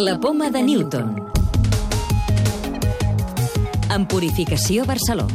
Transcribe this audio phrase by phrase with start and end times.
[0.00, 1.10] La poma de Newton.
[3.92, 5.34] En Purificació Barcelona.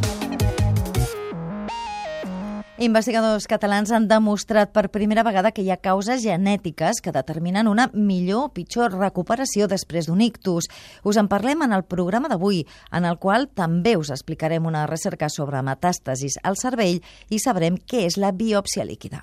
[2.82, 7.92] Investigadors catalans han demostrat per primera vegada que hi ha causes genètiques que determinen una
[7.94, 10.66] millor o pitjor recuperació després d'un ictus.
[11.06, 15.30] Us en parlem en el programa d'avui, en el qual també us explicarem una recerca
[15.30, 19.22] sobre metàstasis al cervell i sabrem què és la biòpsia líquida.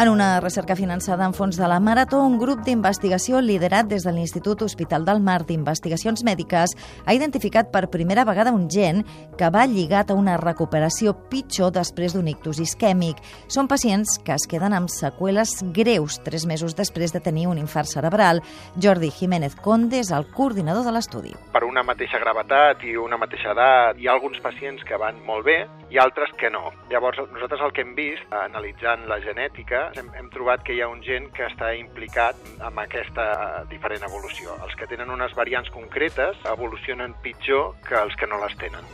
[0.00, 4.12] En una recerca finançada en fons de la Marató, un grup d'investigació liderat des de
[4.14, 9.02] l'Institut Hospital del Mar d'Investigacions Mèdiques ha identificat per primera vegada un gen
[9.34, 13.18] que va lligat a una recuperació pitjor després d'un ictus isquèmic.
[13.50, 17.90] Són pacients que es queden amb seqüeles greus tres mesos després de tenir un infart
[17.90, 18.38] cerebral.
[18.78, 21.34] Jordi Jiménez Conde és el coordinador de l'estudi.
[21.50, 25.50] Per una mateixa gravetat i una mateixa edat, hi ha alguns pacients que van molt
[25.50, 26.70] bé i altres que no.
[26.92, 30.88] Llavors, nosaltres el que hem vist, analitzant la genètica, hem, hem trobat que hi ha
[30.90, 34.56] un gen que està implicat amb aquesta diferent evolució.
[34.64, 38.84] Els que tenen unes variants concretes evolucionen pitjor que els que no les tenen.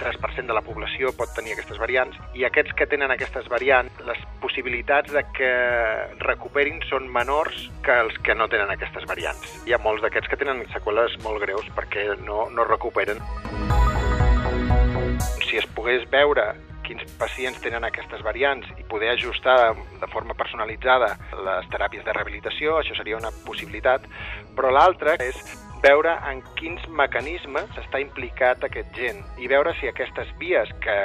[0.00, 4.22] 3% de la població pot tenir aquestes variants i aquests que tenen aquestes variants, les
[4.40, 5.50] possibilitats de que
[6.24, 9.60] recuperin són menors que els que no tenen aquestes variants.
[9.68, 13.20] Hi ha molts d'aquests que tenen seqüeles molt greus perquè no, no recuperen.
[15.44, 16.52] Si es pogués veure
[16.90, 21.14] quins pacients tenen aquestes variants i poder ajustar de forma personalitzada
[21.46, 24.08] les teràpies de rehabilitació, això seria una possibilitat,
[24.58, 25.38] però l'altra és
[25.84, 30.98] veure en quins mecanismes està implicat aquest gen i veure si aquestes vies que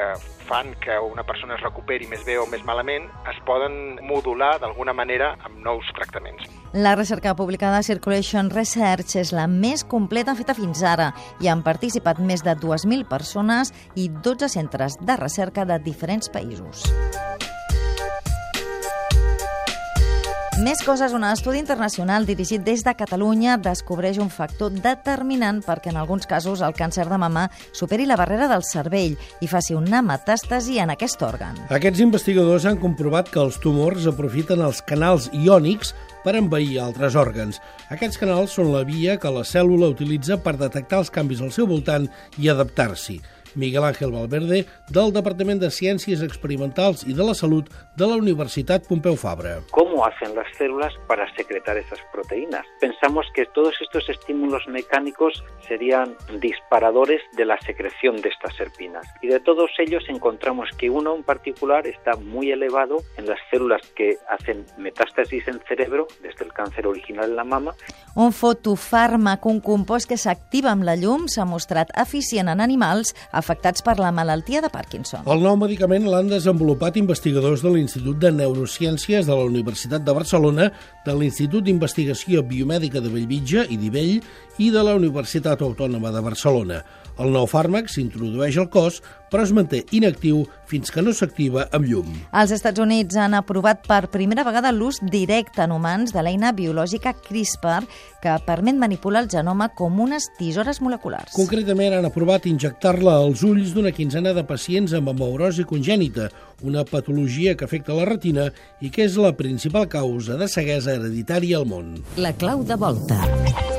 [0.50, 4.98] fan que una persona es recuperi més bé o més malament es poden modular d'alguna
[4.98, 6.55] manera amb nous tractaments.
[6.76, 11.06] La recerca publicada a Circulation Research és la més completa feta fins ara
[11.40, 16.84] i han participat més de 2.000 persones i 12 centres de recerca de diferents països.
[20.56, 25.98] Més coses, un estudi internacional dirigit des de Catalunya descobreix un factor determinant perquè en
[26.00, 30.80] alguns casos el càncer de mama superi la barrera del cervell i faci una metàstasi
[30.80, 31.60] en aquest òrgan.
[31.76, 35.92] Aquests investigadors han comprovat que els tumors aprofiten els canals iònics
[36.26, 37.62] per envair altres òrgans.
[37.94, 41.70] Aquests canals són la via que la cèl·lula utilitza per detectar els canvis al seu
[41.70, 42.10] voltant
[42.42, 43.22] i adaptar-s'hi.
[43.56, 48.86] Miguel Ángel Valverde, del Departament de Ciències Experimentals i de la Salut de la Universitat
[48.88, 49.62] Pompeu Fabra.
[49.72, 52.66] ¿Cómo hacen las células para secretar esas proteínas?
[52.80, 59.06] Pensamos que todos estos estímulos mecánicos serían disparadores de la secreción de estas serpinas.
[59.22, 63.82] Y de todos ellos encontramos que uno en particular está muy elevado en las células
[63.96, 67.74] que hacen metástasis en cerebro, desde el cáncer original en la mama.
[68.16, 73.12] Un fotofàrmac, un compost que s'activa amb la llum, s'ha mostrat eficient en animals
[73.46, 75.22] afectats per la malaltia de Parkinson.
[75.30, 80.72] El nou medicament l'han desenvolupat investigadors de l'Institut de Neurociències de la Universitat de Barcelona,
[81.06, 84.18] de l'Institut d'Investigació Biomèdica de Bellvitge i d'Ivell
[84.58, 86.82] i de la Universitat Autònoma de Barcelona.
[87.22, 89.00] El nou fàrmac s'introdueix al cos,
[89.32, 92.10] però es manté inactiu fins que no s'activa amb llum.
[92.34, 97.14] Els Estats Units han aprovat per primera vegada l'ús directe en humans de l'eina biològica
[97.28, 97.86] CRISPR,
[98.22, 101.36] que permet manipular el genoma com unes tisores moleculars.
[101.38, 106.32] Concretament han aprovat injectar-la als ulls d'una quinzena de pacients amb amaurosi congènita,
[106.66, 108.50] una patologia que afecta la retina
[108.82, 111.96] i que és la principal causa de ceguesa hereditària al món.
[112.18, 113.75] La clau de volta.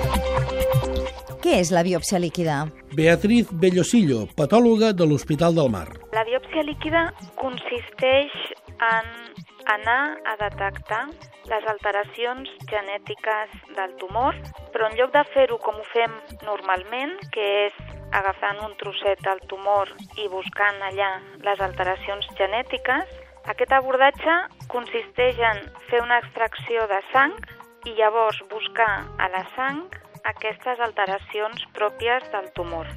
[1.46, 2.54] Què és la biòpsia líquida?
[2.98, 5.84] Beatriz Bellosillo, patòloga de l'Hospital del Mar.
[6.10, 7.02] La biòpsia líquida
[7.38, 8.32] consisteix
[8.82, 9.12] en
[9.70, 11.04] anar a detectar
[11.46, 14.34] les alteracions genètiques del tumor,
[14.74, 16.16] però en lloc de fer-ho com ho fem
[16.48, 17.78] normalment, que és
[18.10, 21.12] agafant un trosset del tumor i buscant allà
[21.46, 23.06] les alteracions genètiques,
[23.54, 24.34] aquest abordatge
[24.74, 27.38] consisteix en fer una extracció de sang
[27.86, 28.90] i llavors buscar
[29.22, 29.84] a la sang
[30.32, 32.90] aquestes alteracions pròpies del tumor.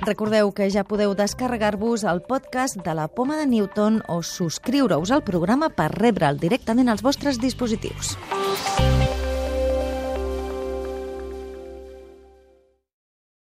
[0.00, 5.22] Recordeu que ja podeu descarregar-vos el podcast de la Poma de Newton o subscriure-us al
[5.22, 8.16] programa per rebre'l directament als vostres dispositius.